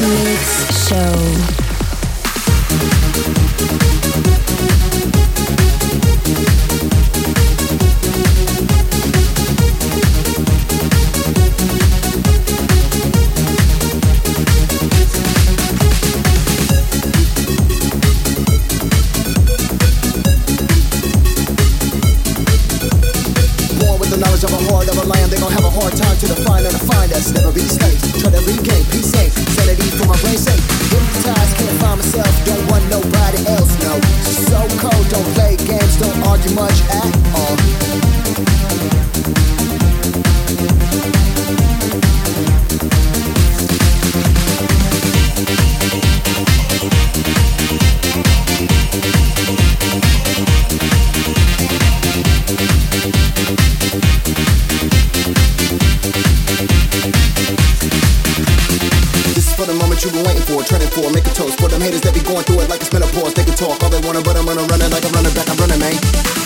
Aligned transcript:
Remix 0.00 0.88
Show. 0.88 1.67
More 25.88 25.96
time 25.96 26.18
to 26.18 26.26
define 26.26 26.66
and 26.66 26.76
define 26.76 27.10
us. 27.16 27.32
Never 27.32 27.50
be 27.50 27.64
slaves. 27.64 28.20
Try 28.20 28.28
to 28.28 28.44
regain 28.44 28.84
peace 28.92 29.08
and 29.16 29.32
sanity 29.56 29.88
for 29.96 30.04
my 30.04 30.20
brain. 30.20 30.36
Eh? 30.36 30.44
Safe 30.44 30.60
Hypnotized, 30.92 31.56
can't 31.56 31.80
find 31.80 31.96
myself. 31.96 32.28
Don't 32.44 32.60
want 32.68 32.84
nobody 32.92 33.40
else, 33.48 33.72
no. 33.80 33.96
So 34.52 34.60
cold, 34.84 35.08
don't 35.08 35.24
play 35.32 35.56
games, 35.56 35.96
don't 35.96 36.20
argue 36.28 36.52
much. 36.52 36.76
Act 36.92 37.27
trending 60.68 60.90
for. 60.90 61.04
It, 61.08 61.14
make 61.14 61.26
a 61.26 61.34
toast 61.34 61.58
for 61.58 61.68
them 61.68 61.80
haters 61.80 62.00
that 62.02 62.14
be 62.14 62.20
going 62.20 62.44
through 62.44 62.60
it 62.60 62.68
like 62.68 62.80
it's 62.80 62.92
menopause. 62.92 63.34
They 63.34 63.44
can 63.44 63.54
talk 63.54 63.82
all 63.82 63.90
they 63.90 64.00
wanna, 64.00 64.22
but 64.22 64.36
I'm 64.36 64.46
gonna 64.46 64.62
run 64.62 64.80
it 64.80 64.90
like 64.90 65.04
I'm 65.04 65.12
running 65.12 65.34
back. 65.34 65.48
I'm 65.48 65.56
running, 65.56 65.80
man. 65.80 66.37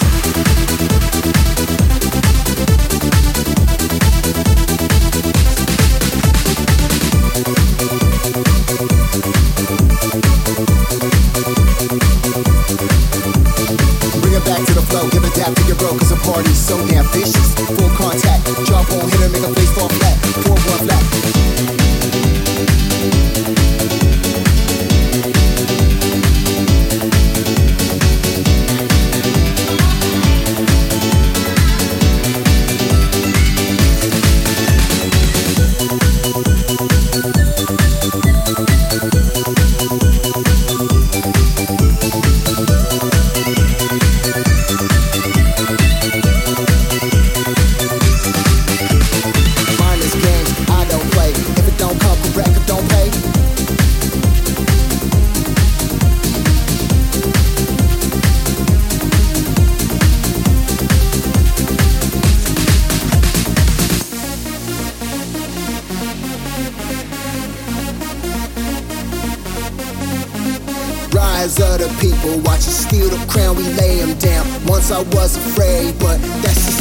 Rise 71.43 71.59
of 71.59 71.79
the 71.81 71.89
people, 72.01 72.39
watch 72.43 72.69
us 72.71 72.87
steal 72.87 73.09
the 73.09 73.19
crown, 73.27 73.57
we 73.57 73.65
lay 73.65 73.97
them 73.97 74.17
down. 74.19 74.47
Once 74.65 74.93
I 74.93 75.03
was 75.03 75.37
afraid, 75.37 75.99
but 75.99 76.19
that's 76.41 76.72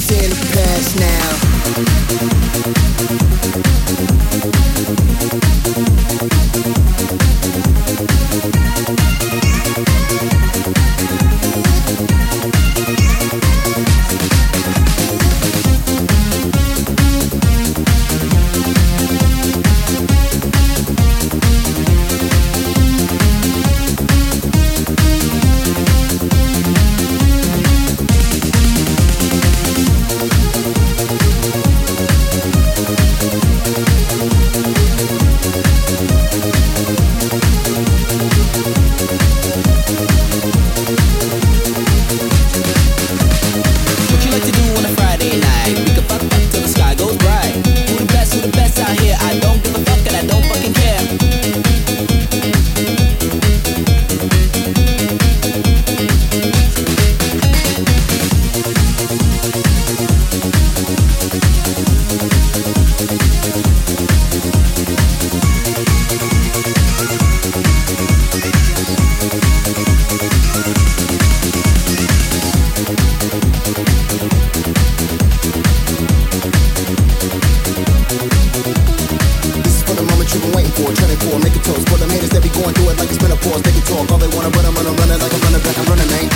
been 80.86 80.96
trending 80.96 81.20
for, 81.20 81.38
make 81.40 81.56
a 81.56 81.60
toast. 81.60 81.88
For 81.90 81.98
them 81.98 82.10
haters 82.10 82.30
that 82.30 82.42
be 82.42 82.50
going 82.50 82.74
through 82.74 82.90
it 82.90 82.98
like 82.98 83.10
it's 83.10 83.22
menopause. 83.22 83.62
They 83.62 83.72
can 83.72 83.84
talk 83.86 84.12
all 84.12 84.18
they 84.18 84.28
wanna, 84.36 84.50
but 84.50 84.66
I'm 84.66 84.74
gonna 84.74 84.92
run 84.92 85.10
it 85.12 85.20
like 85.22 85.34
I'm 85.34 85.42
running 85.42 85.62
back. 85.62 85.78
I'm 85.78 85.86
running, 85.86 86.10
man. 86.10 86.31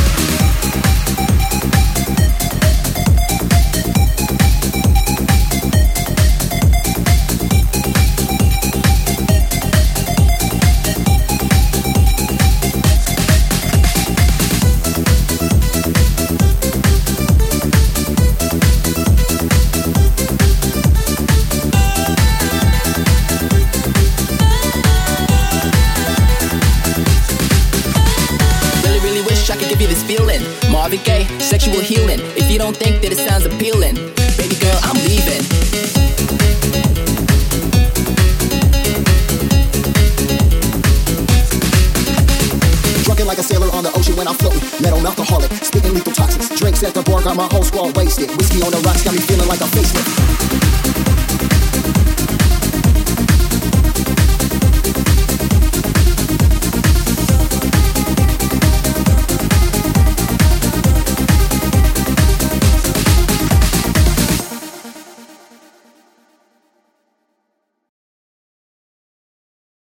Gaye, 31.03 31.26
sexual 31.40 31.80
healing. 31.80 32.20
If 32.38 32.50
you 32.52 32.58
don't 32.58 32.76
think 32.76 33.02
that 33.02 33.12
it 33.12 33.18
sounds 33.18 33.46
appealing, 33.46 33.96
baby 34.38 34.56
girl, 34.56 34.80
I'm 34.84 34.96
leaving. 35.03 35.44
Like 43.26 43.40
a 43.40 43.44
sailor 43.44 43.68
on 43.74 43.84
the 43.84 43.92
ocean 43.97 44.16
when 44.16 44.28
I'm 44.28 44.36
floating. 44.36 44.62
Metal 44.82 45.00
alcoholic, 45.06 45.52
spitting 45.52 45.96
lethal 45.96 46.14
toxins. 46.14 46.47
Drinks 46.58 46.84
at 46.84 46.94
the 46.94 47.02
bar 47.02 47.24
got 47.24 47.36
my 47.36 47.47
whole 47.47 47.64
squad 47.64 47.97
wasted. 47.97 48.30
Whiskey 48.38 48.62
on 48.62 48.72
the 48.72 48.78
rocks 48.86 49.03
got 49.03 49.14
me 49.16 49.20
feeling 49.20 49.47
like 49.47 49.62
a 49.62 49.66
facelift. 49.66 50.65